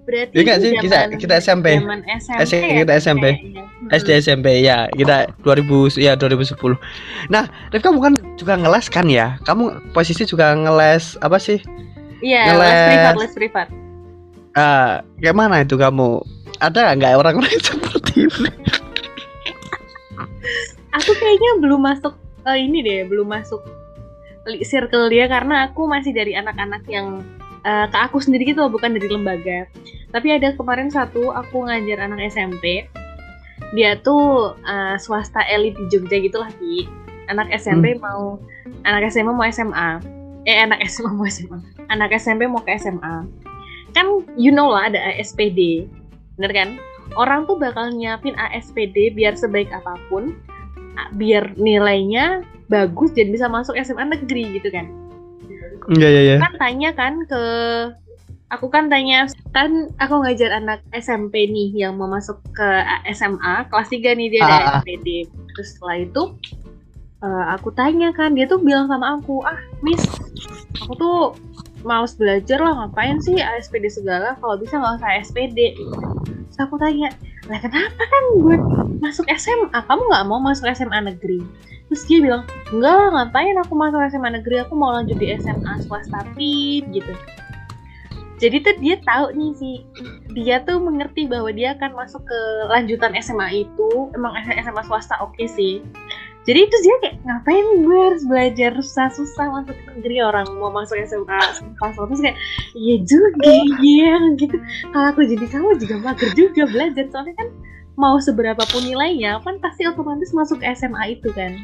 [0.04, 1.80] Berarti ya sih kita kita SMP.
[1.80, 2.36] SMP.
[2.44, 3.24] SMP kita SMP.
[3.56, 6.56] Ya, SD SMP ya, kita 2000 ya 2010.
[7.32, 9.40] Nah, Rif kamu kan juga ngeles kan ya?
[9.44, 11.60] Kamu posisi juga ngeles apa sih?
[12.24, 13.68] Iya, ngeles les privat, les privat.
[14.54, 16.20] Uh, kayak mana itu kamu?
[16.60, 18.50] Ada nggak orang-orang seperti ini?
[20.94, 22.14] aku kayaknya belum masuk
[22.46, 23.60] uh, ini deh, belum masuk
[24.62, 27.24] circle dia karena aku masih dari anak-anak yang
[27.64, 29.66] uh, ke aku sendiri gitu bukan dari lembaga.
[30.14, 32.86] Tapi ada kemarin satu aku ngajar anak SMP
[33.74, 36.86] dia tuh uh, swasta elit di Jogja gitu lah di
[37.26, 38.02] anak SMP hmm.
[38.02, 38.38] mau
[38.86, 39.90] anak SMA mau SMA
[40.46, 41.58] eh anak SMA mau SMA
[41.90, 43.26] anak SMP mau ke SMA
[43.94, 44.06] kan
[44.38, 45.90] you know lah ada ASPD
[46.38, 46.70] bener kan?
[47.14, 50.34] Orang tuh bakal nyiapin ASPD biar sebaik apa pun
[51.14, 54.90] biar nilainya bagus dan bisa masuk SMA negeri gitu kan
[55.92, 56.36] Iya iya iya.
[56.40, 57.42] Kan tanya kan ke
[58.48, 62.68] aku kan tanya kan aku ngajar anak SMP nih yang mau masuk ke
[63.10, 64.64] SMA kelas 3 nih dia ada Ah.
[64.80, 66.22] SPD terus setelah itu
[67.24, 70.04] eh, aku tanya kan dia tuh bilang sama aku ah miss
[70.78, 71.18] aku tuh
[71.82, 74.32] males belajar lah ngapain sih ASPD segala?
[74.40, 77.10] Kalau bisa nggak usah SPD terus aku tanya
[77.50, 78.56] lah kenapa kan gue
[79.02, 81.42] masuk SMA kamu nggak mau masuk SMA negeri
[81.88, 82.42] terus dia bilang
[82.72, 84.64] enggak lah ngapain aku masuk SMA negeri?
[84.64, 87.12] Aku mau lanjut di SMA swasta pin gitu.
[88.42, 89.76] Jadi tuh dia tahu nih sih
[90.34, 94.10] dia tuh mengerti bahwa dia akan masuk ke lanjutan SMA itu.
[94.12, 95.80] Emang SMA swasta oke sih.
[96.44, 100.98] Jadi itu dia kayak ngapain gue harus belajar susah-susah masuk ke negeri orang mau masuk
[101.08, 102.04] SMA swasta?
[102.04, 102.38] Terus kayak
[102.76, 104.56] iya juga iya gitu.
[104.92, 107.04] Kalau aku jadi kamu juga mager juga belajar.
[107.08, 107.48] Soalnya kan
[107.94, 111.54] mau seberapa pun nilainya kan pasti otomatis masuk ke SMA itu kan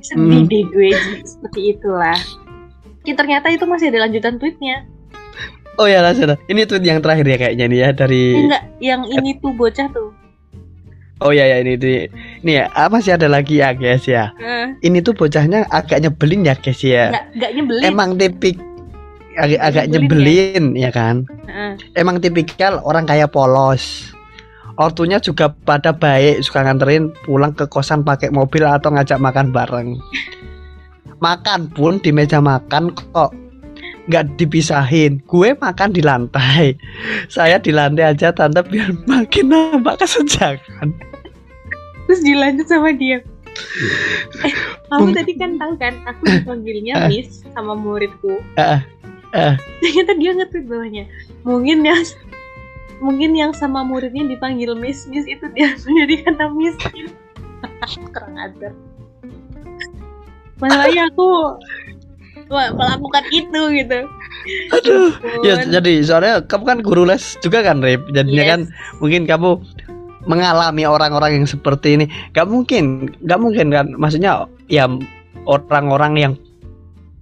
[0.00, 0.48] sedih Hmm.
[0.48, 0.90] deh gue
[1.22, 2.16] seperti itulah
[3.04, 4.88] Ya, ternyata itu masih ada lanjutan tweetnya
[5.74, 6.14] Oh ya lah.
[6.46, 10.14] Ini tweet yang terakhir ya kayaknya nih ya dari enggak yang ini tuh bocah tuh
[11.20, 12.08] Oh ya ya ini di
[12.40, 14.34] ini ya ah, masih ada lagi ya guys ya.
[14.38, 17.10] Eh, Ini tuh bocahnya agak nyebelin ya guys ya.
[17.10, 18.56] enggak enggak nyebelin Emang tipik
[19.34, 21.16] agak, agak Nyebelin nyebelin ya kan.
[21.50, 21.72] Heeh.
[21.98, 24.13] Emang tipikal orang kayak polos.
[24.74, 29.94] Ortunya juga pada baik, suka nganterin pulang ke kosan pakai mobil atau ngajak makan bareng.
[31.18, 33.30] Makan pun di meja makan kok
[34.04, 35.22] nggak dipisahin.
[35.24, 36.74] Gue makan di lantai.
[37.30, 40.90] Saya di lantai aja tante biar makin nambah kesenjangan.
[42.04, 43.16] terus dilanjut sama dia
[44.44, 44.52] eh
[44.92, 47.08] kamu tadi kan tahu kan aku dipanggilnya Ah.
[47.08, 48.84] Miss sama muridku Ah,
[49.32, 49.56] ah.
[49.80, 51.08] ternyata dia nge-tweet bawahnya
[51.48, 51.96] mungkin yang
[53.02, 56.76] mungkin yang sama muridnya dipanggil Miss Miss itu dia menjadi kata Miss
[58.12, 58.72] kurang ajar
[60.62, 61.58] masalahnya aku
[62.48, 64.00] melakukan itu gitu
[64.72, 65.08] Aduh.
[65.40, 68.04] Ya jadi soalnya kamu kan guru les juga kan Rip.
[68.12, 68.50] Jadinya Yes.
[68.52, 68.60] kan
[69.00, 69.50] mungkin kamu
[70.24, 72.06] mengalami orang-orang yang seperti ini.
[72.36, 73.92] Gak mungkin, gak mungkin kan.
[73.96, 74.88] Maksudnya ya
[75.48, 76.32] orang-orang yang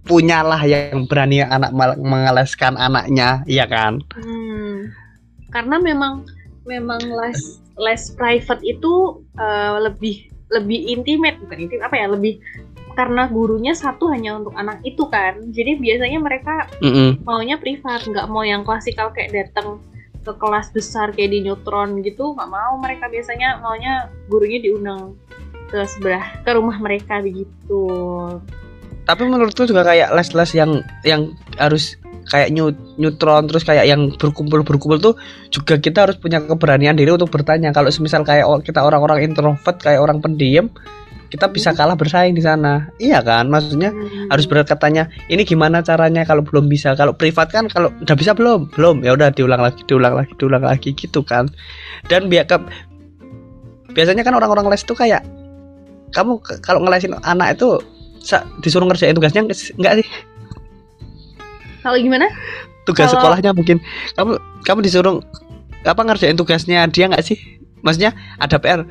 [0.03, 4.03] punyalah yang berani anak mengeleskan anaknya, iya kan?
[4.19, 4.42] Hmm,
[5.53, 6.27] karena memang
[6.65, 12.41] memang les les private itu eh, lebih lebih intimate bukan intimate apa ya lebih
[12.93, 15.49] karena gurunya satu hanya untuk anak itu kan.
[15.49, 17.25] Jadi biasanya mereka Mm-mm.
[17.25, 19.81] maunya privat nggak mau yang klasikal kayak datang
[20.23, 22.77] ke kelas besar kayak di neutron gitu nggak mau.
[22.79, 25.17] Mereka biasanya maunya gurunya diundang
[25.73, 27.85] ke sebelah ke rumah mereka begitu.
[29.03, 31.23] Tapi menurutku juga kayak les-les yang yang
[31.59, 35.15] harus kayak new, neutron terus kayak yang berkumpul berkumpul tuh
[35.51, 37.75] juga kita harus punya keberanian diri untuk bertanya.
[37.75, 40.71] Kalau semisal kayak kita orang-orang introvert kayak orang pendiam
[41.33, 42.93] kita bisa kalah bersaing di sana.
[43.01, 43.49] Iya kan?
[43.49, 44.29] Maksudnya Hmm.
[44.29, 46.93] harus berkatanya ini gimana caranya kalau belum bisa?
[46.93, 48.69] Kalau privat kan kalau udah bisa belum?
[48.77, 49.01] Belum.
[49.01, 51.49] Ya udah diulang lagi diulang lagi diulang lagi gitu kan.
[52.13, 52.61] Dan biar ke
[53.97, 55.25] biasanya kan orang-orang les itu kayak
[56.13, 57.81] kamu kalau ngelesin anak itu
[58.61, 60.07] disuruh ngerjain tugasnya nggak sih- nggak sih
[61.83, 62.27] kalau gimana?
[62.87, 63.79] Tugas Kalau- sekolahnya mungkin.
[64.15, 64.33] Kamu
[64.67, 65.23] kamu disuruh
[65.83, 67.39] apa ngerjain tugasnya dia nggak sih?
[67.83, 68.87] Maksudnya ada PR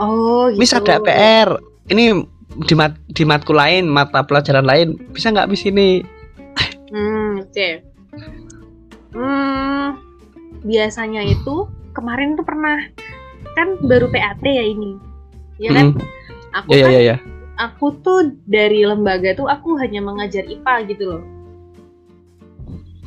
[0.00, 0.60] oh gitu.
[0.60, 1.60] mis ada PR
[1.92, 2.24] ini
[2.64, 6.00] di mat di matkul lain mata pelajaran lain bisa nggak mis ini?
[6.90, 7.68] Hmm, oke.
[9.14, 10.00] Hmm,
[10.64, 12.80] biasanya itu kemarin tuh pernah
[13.54, 14.96] kan baru PAT ya ini,
[15.58, 15.94] ya kan?
[15.94, 16.02] Mm.
[16.62, 17.16] Aku ya ya kan, ya ya
[17.60, 21.22] aku tuh dari lembaga tuh aku hanya mengajar IPA gitu loh.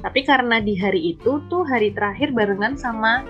[0.03, 3.23] Tapi karena di hari itu tuh hari terakhir barengan sama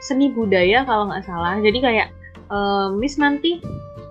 [0.00, 1.60] seni budaya kalau nggak salah.
[1.60, 2.08] Jadi kayak
[2.48, 3.60] "Eh, Miss nanti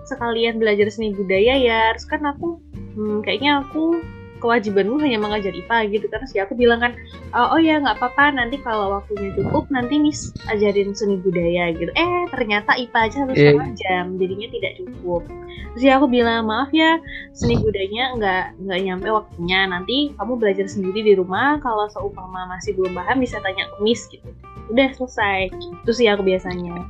[0.06, 1.90] sekalian belajar seni budaya ya.
[1.98, 2.62] Terus kan aku
[2.94, 3.98] hmm, kayaknya aku
[4.40, 6.06] kewajibanmu hanya mengajar IPA gitu.
[6.08, 6.96] Terus ya aku bilang kan
[7.30, 11.92] oh, oh ya nggak apa-apa nanti kalau waktunya cukup nanti Miss ajarin seni budaya gitu.
[11.92, 13.44] Eh ternyata IPA aja harus Iya.
[13.52, 15.22] setengah jam jadinya tidak cukup.
[15.70, 16.96] Terus ya aku bilang maaf ya
[17.30, 22.74] seni budayanya nggak nggak nyampe waktunya nanti kamu belajar sendiri di rumah kalau seumpama masih
[22.74, 24.26] belum paham bisa tanya ke Miss gitu
[24.66, 26.86] udah selesai itu sih aku biasanya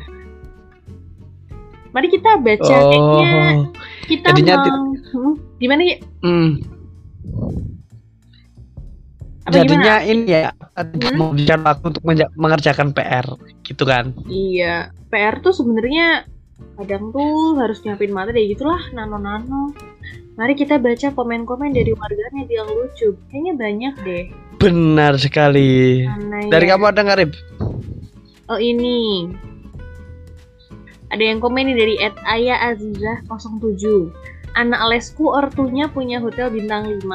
[1.91, 3.59] mari kita baca kayaknya oh
[4.07, 6.51] kita jadinya ti- mau Hmm, gimana ya hmm.
[9.41, 10.11] Apa jadinya gimana?
[10.13, 11.17] ini ya Hmm?
[11.19, 12.05] mau bicara waktu untuk
[12.39, 13.27] mengerjakan PR
[13.67, 14.17] gitu kan.
[14.31, 16.25] Iya PR tuh sebenarnya
[16.81, 19.77] kadang tuh harus nyiapin materi ya gitulah nano-nano.
[20.41, 23.13] Mari kita baca komen-komen dari warganet yang lucu.
[23.29, 24.25] Kayaknya banyak deh.
[24.57, 26.07] Benar sekali.
[26.09, 26.71] Mana dari ya?
[26.77, 27.33] kamu ada nggak Rip?
[28.49, 29.29] Oh ini.
[31.11, 37.07] Ada yang komen nih dari Aya Azizah 07 Anak lesku ortunya punya hotel bintang 5.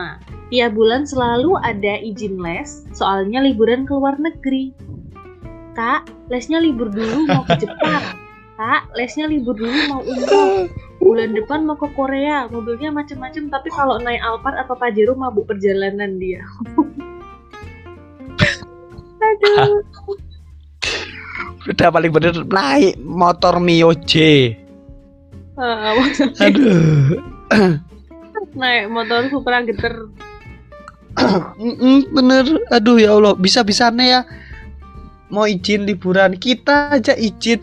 [0.54, 4.72] Tiap bulan selalu ada izin les, soalnya liburan ke luar negeri.
[5.76, 8.16] Kak, lesnya libur dulu mau ke Jepang.
[8.56, 10.72] Kak, lesnya libur dulu mau umroh.
[11.04, 16.16] Bulan depan mau ke Korea, mobilnya macem-macem, tapi kalau naik Alphard atau Pajero mabuk perjalanan
[16.16, 16.40] dia.
[19.26, 19.84] Aduh.
[21.66, 24.54] Udah paling bener naik motor Mio J.
[25.56, 27.20] Maksudnya Aduh.
[28.60, 30.12] naik motor Supra geter.
[32.16, 32.46] Bener.
[32.72, 34.22] Aduh ya Allah, bisa-bisanya ya
[35.34, 37.60] mau izin liburan kita aja izin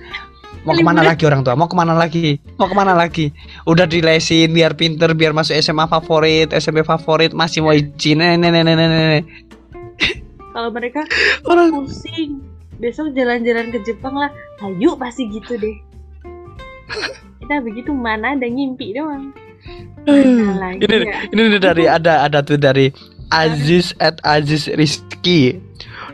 [0.67, 3.31] mau ke mana lagi orang tua mau ke mana lagi mau ke mana lagi
[3.71, 8.75] udah dilesin biar pinter biar masuk SMA favorit SMP favorit masih mau izin nenek nenek
[8.77, 9.25] nenek
[10.53, 11.01] Kalau mereka
[11.51, 12.45] orang pusing.
[12.77, 14.31] Besok jalan-jalan ke Jepang lah.
[14.61, 15.77] Ayo pasti gitu deh.
[17.43, 19.35] Kita begitu mana ada ngimpi doang.
[20.07, 21.15] Lagi ini ya?
[21.31, 22.91] ini nih dari ada ada tuh dari
[23.35, 25.59] Aziz at Aziz Rizky.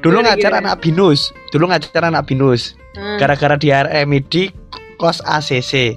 [0.00, 1.32] Dulu Gimana, ngajar anak binus.
[1.52, 2.76] Dulu ngajar anak binus.
[2.98, 3.14] Hmm.
[3.14, 4.50] gara-gara di RMI di
[4.98, 5.94] kos ACC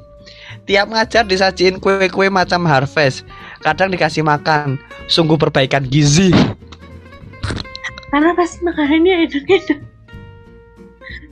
[0.69, 3.25] tiap ngajar disajiin kue-kue macam harvest.
[3.59, 4.77] Kadang dikasih makan.
[5.09, 6.31] Sungguh perbaikan gizi.
[8.11, 9.79] Karena pasti makanannya enak-enak.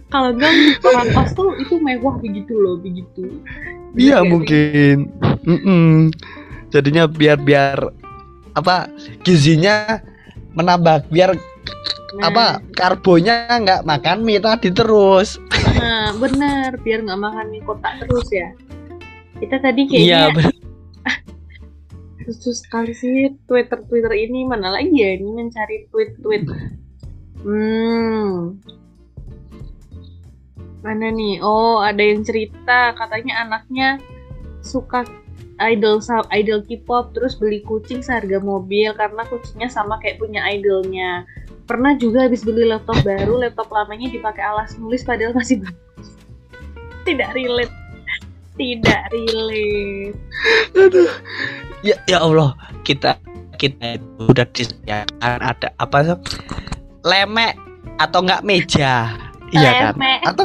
[0.09, 3.29] Kalau enggak orang kos tuh itu mewah begitu loh, begitu.
[3.97, 4.95] Iya nggak mungkin
[5.47, 6.13] Mm-mm.
[6.69, 7.79] jadinya biar biar
[8.57, 8.89] apa
[9.23, 10.03] gizinya
[10.53, 11.37] menambah biar?
[12.17, 15.37] Nah, apa karbonya nggak makan mie tadi terus
[15.77, 18.49] Nah, bener biar nggak makan mie kotak terus ya.
[19.39, 20.53] Kita tadi iya kayaknya bener.
[22.25, 26.43] khusus sekali sih Twitter Twitter ini mana lagi ya ini mencari tweet tweet.
[26.45, 27.78] Hmm.
[30.99, 31.39] Mana nih?
[31.39, 34.03] Oh, ada yang cerita katanya anaknya
[34.59, 35.07] suka
[35.63, 36.03] idol
[36.35, 41.23] idol K-pop terus beli kucing seharga mobil karena kucingnya sama kayak punya idolnya.
[41.71, 46.19] Pernah juga habis beli laptop baru, laptop lamanya dipakai alas nulis padahal masih bagus.
[47.07, 47.71] Tidak relate.
[48.59, 50.19] Tidak relate.
[50.75, 51.11] Aduh.
[51.79, 53.15] Ya ya Allah, kita
[53.55, 56.19] kita itu udah disediakan ada apa sih?
[57.07, 57.55] Lemek
[58.03, 59.15] atau enggak meja.
[59.55, 59.95] Iya kan?
[60.27, 60.43] Atau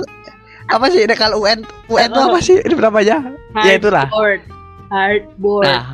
[0.75, 3.17] apa sih ini kalau UN UN itu apa sih ini namanya?
[3.63, 4.11] Ya itulah.
[4.11, 4.43] Hardboard.
[4.91, 5.67] Hardboard.
[5.71, 5.85] Nah,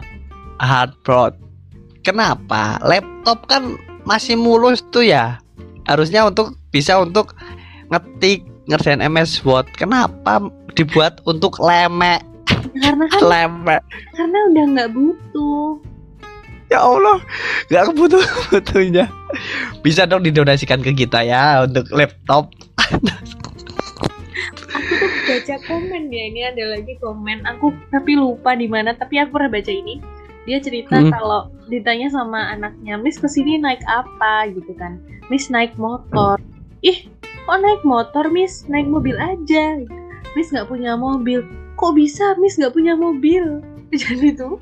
[0.57, 1.35] hardboard.
[2.01, 2.81] Kenapa?
[2.81, 3.77] Laptop kan
[4.09, 5.37] masih mulus tuh ya.
[5.85, 7.37] Harusnya untuk bisa untuk
[7.93, 8.41] ngetik
[8.73, 9.69] ngerjain MS Word.
[9.77, 10.41] Kenapa
[10.73, 12.25] dibuat untuk lemek?
[12.61, 13.83] karena kan Lemek.
[14.15, 15.69] karena udah nggak butuh.
[16.71, 17.19] Ya Allah,
[17.67, 18.23] nggak kebutuh
[18.55, 19.11] butuhnya.
[19.83, 22.55] Bisa dong didonasikan ke kita ya untuk laptop.
[24.81, 27.45] Aku tuh baca komen ya ini ada lagi komen.
[27.57, 28.97] Aku tapi lupa di mana.
[28.97, 30.01] Tapi aku pernah baca ini.
[30.49, 31.13] Dia cerita Hmm.
[31.13, 34.97] kalau ditanya sama anaknya, Miss ke sini naik apa gitu kan?
[35.29, 36.41] Miss naik motor.
[36.81, 37.07] Ih,
[37.45, 38.65] kok naik motor, Miss?
[38.67, 39.79] Naik mobil aja.
[40.33, 41.45] Miss nggak punya mobil.
[41.77, 43.61] Kok bisa Miss nggak punya mobil?
[43.93, 44.57] Jadi tuh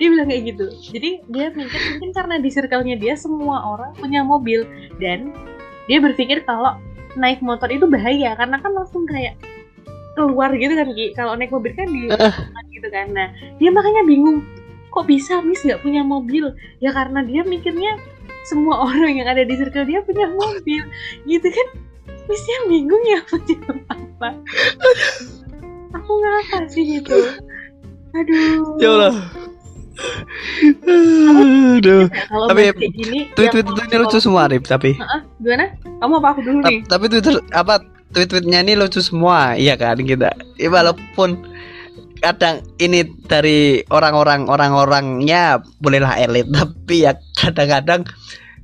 [0.00, 0.66] dia bilang kayak gitu.
[0.96, 4.64] Jadi dia mikir mungkin karena di circle-nya dia semua orang punya mobil
[5.02, 5.34] dan
[5.90, 6.78] dia berpikir kalau
[7.18, 9.34] naik motor itu bahaya karena kan langsung kayak
[10.18, 11.14] keluar gitu kan Ki.
[11.14, 12.10] Kalau naik mobil kan di
[12.74, 13.06] gitu kan.
[13.14, 13.30] Nah,
[13.62, 14.42] dia makanya bingung.
[14.90, 16.50] Kok bisa Miss nggak punya mobil?
[16.82, 17.94] Ya karena dia mikirnya
[18.50, 20.82] semua orang yang ada di circle dia punya mobil.
[21.22, 21.68] Gitu kan.
[22.26, 23.56] Missnya bingung ya punya
[23.88, 24.28] apa.
[25.94, 27.18] Aku ngapa sih itu?
[28.12, 28.76] Aduh.
[28.82, 29.14] Ya Allah.
[31.78, 32.06] Aduh.
[32.06, 35.66] Kalau Tapi bahas kayak gini, Tweet-tweet yang itu lucu semua, Rip, tapi Heeh, gimana?
[35.98, 36.78] Kamu apa aku dulu nih?
[36.86, 37.74] Ta- tapi Twitter apa
[38.12, 40.32] tweet-tweetnya ini lucu semua, iya kan kita.
[40.56, 41.44] Ya, walaupun
[42.18, 48.08] kadang ini dari orang-orang orang-orangnya bolehlah elit, tapi ya kadang-kadang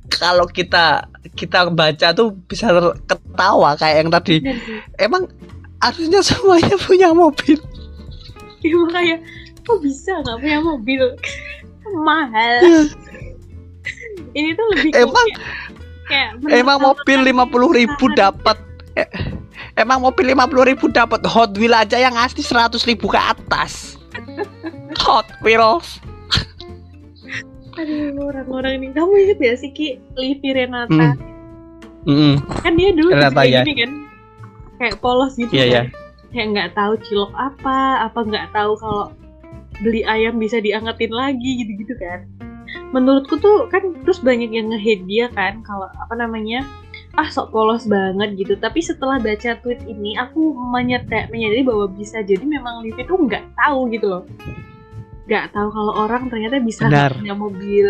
[0.07, 2.69] kalau kita kita baca tuh bisa
[3.09, 4.35] ketawa kayak yang tadi.
[5.01, 5.29] Emang
[5.81, 7.57] harusnya semuanya punya mobil.
[8.65, 9.17] Iya makanya
[9.65, 11.03] kok bisa nggak punya mobil
[12.07, 12.89] mahal
[14.35, 15.27] ini tuh lebih Emang
[16.05, 18.57] kayak, kayak emang mobil lima puluh ribu dapat
[18.99, 19.09] eh,
[19.75, 23.99] emang mobil lima puluh ribu dapat Hot Wheel aja yang asli seratus ribu ke atas.
[25.03, 25.99] Hot Wheels.
[27.75, 31.19] aduh orang-orang ini kamu inget ya sih Ki Livi Renata
[32.05, 32.07] Hmm.
[32.07, 32.33] Mm-mm.
[32.63, 33.61] kan dia dulu Renata, kayak ya.
[33.65, 33.91] gini kan
[34.79, 35.81] kayak polos gitu Iya, kan iya.
[36.31, 39.11] kayak nggak tahu cilok apa apa nggak tahu kalau
[39.83, 42.23] beli ayam bisa diangetin lagi gitu-gitu kan
[42.95, 46.63] menurutku tuh kan terus banyak yang nge-hate dia kan kalau apa namanya
[47.15, 48.53] ah sok polos banget gitu.
[48.59, 53.55] Tapi setelah baca tweet ini aku menyadari, menyadari bahwa bisa jadi memang Livi tuh nggak
[53.55, 54.23] tahu gitu loh.
[55.25, 57.15] Nggak tahu kalau orang ternyata bisa Benar.
[57.15, 57.87] punya mobil.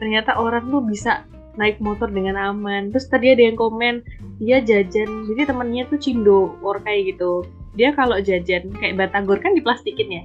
[0.00, 1.22] Ternyata orang tuh bisa
[1.60, 2.90] naik motor dengan aman.
[2.90, 4.02] Terus tadi ada yang komen
[4.40, 5.28] dia jajan.
[5.28, 7.44] Jadi temennya tuh cindo or kayak gitu.
[7.76, 10.22] Dia kalau jajan kayak batagor kan diplastikin ya?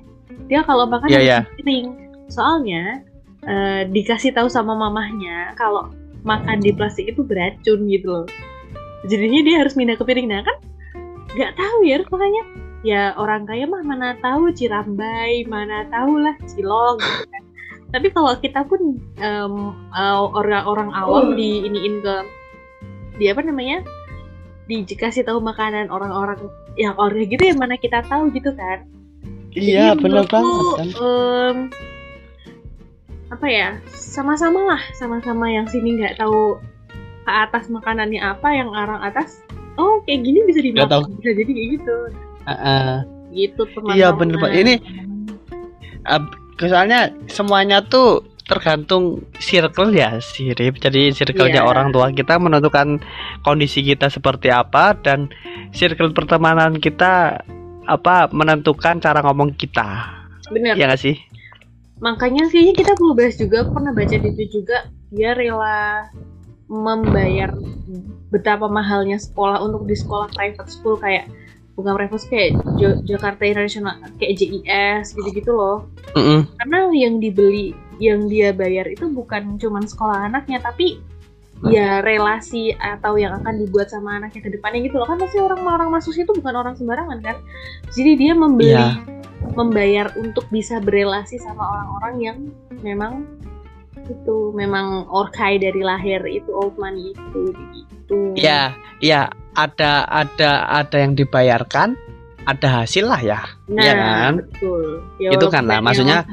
[0.48, 1.40] Dia kalau makan harus iya.
[1.60, 3.04] piring soalnya
[3.44, 5.92] eh, dikasih tahu sama mamahnya kalau
[6.28, 8.28] makan di plastik itu beracun gitu loh.
[9.08, 10.28] Jadinya dia harus pindah ke piring.
[10.28, 10.58] Nah kan
[11.32, 12.44] nggak tahu ya makanya
[12.84, 17.44] ya orang kaya mah mana tahu cirambai mana tahu lah cilok gitu kan.
[17.88, 19.54] Tapi kalau kita pun em,
[19.96, 22.16] eh, orang-orang awam di iniin ke
[23.18, 23.82] di apa namanya
[24.68, 28.84] dikasih tahu makanan orang-orang yang orang gitu ya mana kita tahu gitu kan.
[29.58, 30.88] Iya, menurutku, banget kan.
[31.02, 31.58] em,
[33.28, 36.56] apa ya sama-sama lah sama-sama yang sini nggak tahu
[37.22, 39.44] ke atas makanannya apa yang orang atas
[39.76, 40.72] oh kayak gini bisa tahu.
[40.72, 41.96] dimakan bisa jadi kayak gitu
[42.48, 42.92] Heeh.
[43.36, 44.52] gitu teman Iya, bener, Pak.
[44.56, 44.82] Ini-
[46.08, 51.68] Ab- Soalnya semuanya tuh tergantung circle ya sirip jadi circle-nya Iya.
[51.68, 53.04] orang tua kita menentukan
[53.44, 55.28] kondisi kita seperti apa dan
[55.70, 57.44] circle pertemanan kita
[57.84, 60.16] apa menentukan cara ngomong kita
[60.48, 61.20] bener ya nggak sih
[61.98, 64.78] makanya kayaknya kita perlu bahas juga aku pernah baca di itu juga
[65.10, 66.08] dia rela
[66.68, 67.56] membayar
[68.28, 71.32] betapa mahalnya sekolah untuk di sekolah private school kayak
[71.74, 76.44] bukan private school kayak Jo- Jakarta International kayak JIS gitu-gitu loh Mm-mm.
[76.60, 81.00] karena yang dibeli yang dia bayar itu bukan cuman sekolah anaknya tapi
[81.66, 85.90] ya relasi atau yang akan dibuat sama anaknya ke depannya gitu loh kan pasti orang-orang
[85.90, 87.34] masuk situ bukan orang sembarangan kan
[87.90, 88.94] jadi dia membeli Iya.
[89.54, 92.38] Membayar untuk bisa berelasi sama orang-orang yang
[92.82, 93.14] memang
[94.08, 98.20] itu memang orkai dari lahir itu old money itu gitu.
[98.40, 98.72] Ya
[99.04, 101.98] ya ada ada ada yang dibayarkan
[102.48, 103.44] ada hasil lah ya.
[103.68, 104.34] Nah Iya kan?
[104.40, 104.84] betul.
[105.20, 106.24] Ya, Itu kan lah, maksudnya-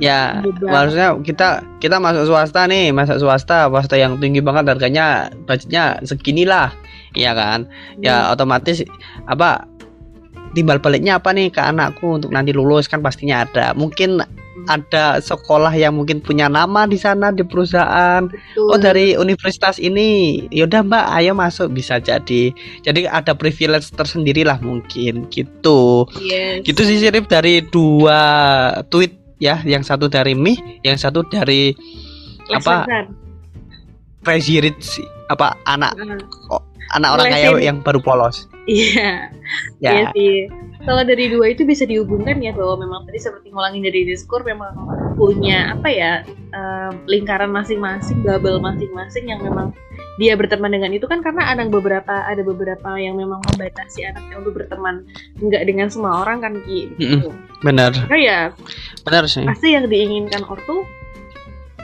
[0.00, 0.72] ya Beban.
[0.72, 1.48] maksudnya kita
[1.84, 6.72] kita masuk swasta nih masuk swasta swasta yang tinggi banget harganya budgetnya segini lah
[7.12, 7.68] ya kan?
[8.00, 8.80] Ya otomatis
[9.28, 9.68] apa
[10.52, 13.72] timbal baliknya apa nih ke anakku untuk nanti lulus kan pastinya ada.
[13.72, 14.20] Mungkin
[14.70, 18.28] ada sekolah yang mungkin punya nama di sana di perusahaan.
[18.28, 18.68] Betul.
[18.70, 20.44] oh dari universitas ini.
[20.52, 21.72] Yaudah mbak ayo masuk.
[21.74, 22.52] Bisa jadi.
[22.84, 25.26] Jadi ada privilege tersendiri lah mungkin.
[25.32, 26.06] Gitu.
[26.22, 26.62] Yes.
[26.62, 28.20] gitu sih Sirip dari dua
[28.92, 29.58] tweet ya.
[29.64, 30.54] Yang satu dari Mi
[30.86, 31.74] yang satu dari
[32.52, 32.86] apa?
[34.22, 35.98] Crazy Rich apa anak
[36.52, 36.62] Ah,
[36.94, 39.30] anak orang kaya yang baru polos Iya,
[39.82, 40.46] iya ya sih.
[40.82, 44.74] Kalau dari dua itu bisa dihubungkan ya bahwa memang tadi seperti ngulangin dari diskur memang
[45.14, 46.12] punya apa ya
[46.50, 49.70] em, lingkaran masing-masing, bubble masing-masing yang memang
[50.20, 54.60] dia berteman dengan itu kan karena ada beberapa ada beberapa yang memang membatasi anaknya untuk
[54.60, 55.08] berteman
[55.40, 56.92] nggak dengan semua orang kan Ki.
[57.00, 57.32] gitu.
[57.64, 58.40] benar Maka ya
[59.08, 60.84] benar sih pasti yang diinginkan ortu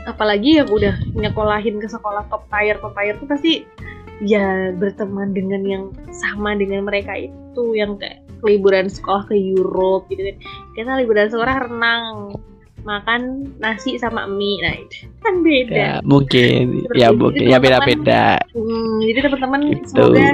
[0.04, 3.52] apalagi yang udah nyekolahin ke sekolah top tier top tier tuh pasti
[4.24, 10.22] ya berteman dengan yang sama dengan mereka itu yang kayak liburan sekolah ke Europe gitu
[10.30, 10.36] kan.
[10.74, 12.34] Kita liburan sekolah renang
[12.86, 14.62] makan nasi sama mie.
[14.62, 15.74] Nah itu kan beda.
[15.74, 16.86] Ya mungkin.
[16.86, 17.42] Seperti ya mungkin.
[17.42, 19.86] Jadi ya beda beda Hmm, jadi teman-teman Gitu.
[19.94, 20.28] semoga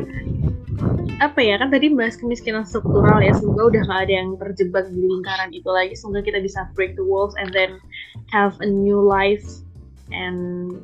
[1.23, 5.01] apa ya kan tadi bahas kemiskinan struktural ya semoga udah gak ada yang terjebak di
[5.01, 5.95] lingkaran itu lagi.
[5.97, 7.79] Semoga kita bisa break the walls and then
[8.33, 9.45] have a new life
[10.13, 10.75] and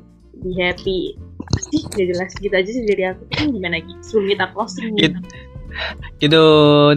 [0.41, 1.19] be happy
[1.59, 2.31] sih udah jelas.
[2.39, 3.23] Gitu aja sih dari aku.
[3.33, 3.93] Kan gimana lagi?
[4.05, 5.19] Sebelum kita closing Gitu.
[6.19, 6.43] itu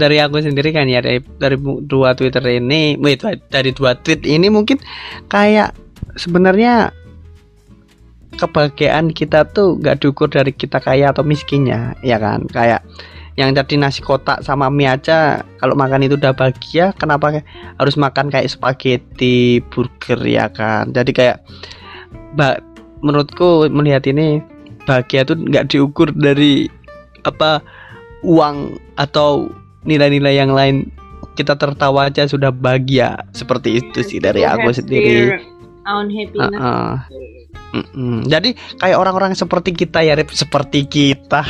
[0.03, 1.55] dari aku sendiri kan ya dari, dari
[1.87, 4.83] dua twitter ini wait, dari dua tweet ini mungkin
[5.31, 5.71] kayak
[6.19, 6.91] sebenarnya
[8.35, 12.45] kebahagiaan kita tuh nggak diukur dari kita kaya atau miskinnya ya kan?
[12.51, 12.83] Kayak
[13.35, 17.43] yang tadi nasi kotak sama mie aja kalau makan itu udah bahagia kenapa
[17.83, 20.91] harus makan kayak spaghetti burger ya kan?
[20.95, 21.43] Jadi kayak
[23.05, 24.41] menurutku melihat ini
[24.89, 26.73] bahagia tuh nggak diukur dari
[27.29, 27.61] apa
[28.25, 29.53] uang atau
[29.85, 30.89] nilai-nilai yang lain.
[31.35, 35.35] Kita tertawa aja sudah bahagia seperti itu sih dari aku sendiri.
[35.35, 35.43] their
[35.85, 36.57] own happiness.
[36.57, 36.95] Heeh.
[37.75, 38.23] Mm-mm.
[38.31, 40.31] jadi kayak orang-orang seperti kita ya Rip.
[40.31, 41.43] Seperti kita.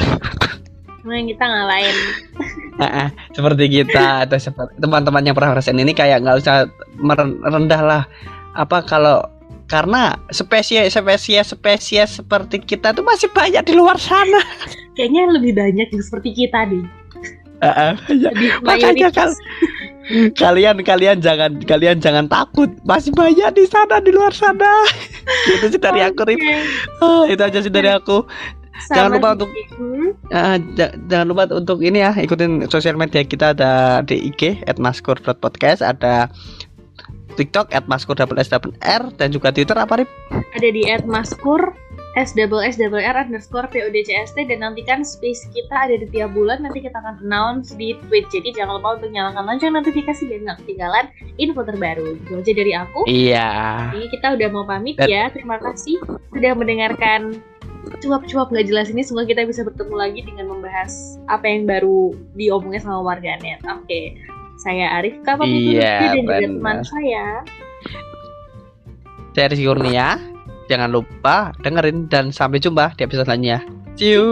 [1.05, 1.97] Nah, yang kita ngalahin.
[2.83, 6.67] Heeh, seperti kita atau seperti teman-teman yang pernah ngerasain ini kayak nggak usah
[6.99, 8.03] merendah lah.
[8.57, 9.21] Apa kalau
[9.75, 14.39] karena spesies spesies spesies seperti kita tuh masih banyak di luar sana.
[14.95, 16.87] Kayaknya lebih banyak yang seperti kita deh
[17.59, 18.31] Heeh, ya.
[18.63, 19.31] makanya kan
[20.37, 22.71] kalian kalian jangan kalian jangan takut.
[22.85, 24.85] Masih banyak di sana di luar sana.
[25.59, 26.39] Itu sih dari aku Rip.
[27.01, 28.23] Ah, itu aja sih dari aku.
[28.91, 29.35] Jangan Sama lupa sih.
[29.39, 29.53] untuk-
[30.77, 36.29] ja- jangan lupa untuk ini ya ikutin sosial media kita ada di IG @maskur.podcast ada
[37.35, 40.11] TikTok at maskur double S double R dan juga Twitter apa Rip?
[40.55, 41.75] Ada di @maskur
[42.15, 46.63] S double S double R underscore PODCST dan nantikan space kita ada di tiap bulan
[46.63, 48.31] nanti kita akan announce di Twitch.
[48.31, 51.05] Jadi jangan lupa untuk nyalakan lonceng notifikasi biar nggak ketinggalan
[51.43, 52.15] info terbaru.
[52.23, 53.01] Itu aja dari aku.
[53.11, 53.51] Iya.
[53.99, 55.25] Jadi kita udah mau pamit Dan- ya.
[55.35, 55.99] Terima kasih
[56.31, 57.43] sudah mendengarkan
[57.99, 59.03] cuap-cuap nggak jelas ini.
[59.03, 63.59] Semoga kita bisa bertemu lagi dengan membahas apa yang baru diomongin sama warganet.
[63.67, 64.15] Oke
[64.65, 67.27] saya Arif pamit Iya, dan juga teman saya
[69.37, 70.17] Saya Rizky Kurnia.
[70.71, 73.61] Jangan lupa dengerin dan sampai jumpa di episode selanjutnya.
[73.99, 74.27] See you.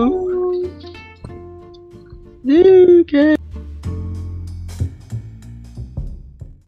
[2.47, 3.42] Okay.